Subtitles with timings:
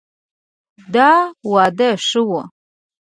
[0.93, 1.11] دا
[1.51, 2.41] واده ښه ؤ